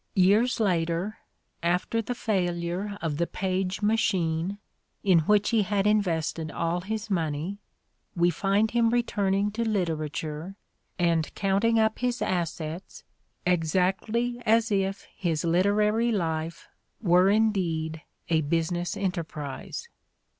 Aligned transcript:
Years 0.15 0.59
later, 0.59 1.19
after 1.61 2.01
the 2.01 2.15
failure 2.15 2.97
of 3.03 3.17
the 3.17 3.27
Paige 3.27 3.83
machine, 3.83 4.57
in 5.03 5.19
which 5.19 5.51
he 5.51 5.61
had 5.61 5.85
invested 5.85 6.49
all 6.49 6.81
his 6.81 7.11
money, 7.11 7.59
we 8.15 8.31
find 8.31 8.71
him 8.71 8.89
return 8.89 9.35
ing 9.35 9.51
to 9.51 9.63
literature 9.63 10.55
and 10.97 11.31
counting 11.35 11.77
up 11.77 11.99
his 11.99 12.19
"assets," 12.19 13.03
exactly 13.45 14.41
as 14.43 14.71
if 14.71 15.07
his 15.15 15.45
literary 15.45 16.11
life 16.11 16.67
were 16.99 17.29
indeed 17.29 18.01
a 18.27 18.41
business 18.41 18.97
enterprise. 18.97 19.87